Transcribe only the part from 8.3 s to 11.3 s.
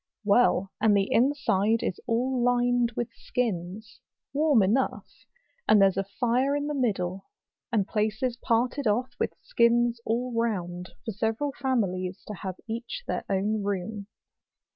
parted oft' with skins all round, for